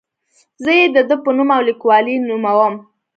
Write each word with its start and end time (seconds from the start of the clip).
زه 0.63 0.71
یې 0.79 0.85
د 0.95 0.97
ده 1.09 1.15
په 1.23 1.29
نوم 1.37 1.49
او 1.55 1.61
لیکلوالۍ 1.67 2.15
نوموم. 2.27 2.73